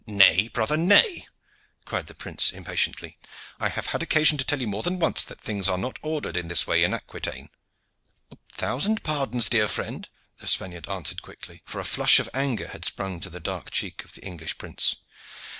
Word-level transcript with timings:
"Nay, 0.07 0.47
brother, 0.47 0.77
nay!" 0.77 1.27
cried 1.85 2.07
the 2.07 2.15
prince 2.15 2.51
impatiently. 2.51 3.19
"I 3.59 3.69
have 3.69 3.85
had 3.85 4.01
occasion 4.01 4.35
to 4.39 4.43
tell 4.43 4.59
you 4.59 4.65
more 4.65 4.81
than 4.81 4.97
once 4.97 5.23
that 5.25 5.39
things 5.39 5.69
are 5.69 5.77
not 5.77 5.99
ordered 6.01 6.35
in 6.35 6.47
this 6.47 6.65
way 6.65 6.83
in 6.83 6.95
Aquitaine." 6.95 7.49
"A 8.31 8.37
thousand 8.51 9.03
pardons, 9.03 9.47
dear 9.47 9.67
friend," 9.67 10.09
the 10.39 10.47
Spaniard 10.47 10.89
answered 10.89 11.21
quickly, 11.21 11.61
for 11.65 11.79
a 11.79 11.85
flush 11.85 12.17
of 12.19 12.31
anger 12.33 12.69
had 12.69 12.83
sprung 12.83 13.19
to 13.19 13.29
the 13.29 13.39
dark 13.39 13.69
cheek 13.69 14.03
of 14.03 14.13
the 14.13 14.23
English 14.25 14.57
prince. 14.57 14.95